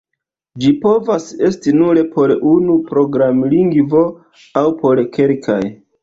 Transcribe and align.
Ĝi 0.61 0.69
povas 0.83 1.25
esti 1.49 1.73
nur 1.81 1.99
por 2.15 2.33
unu 2.51 2.77
programlingvo 2.93 4.01
aŭ 4.63 4.65
por 4.79 5.03
kelkaj. 5.19 5.59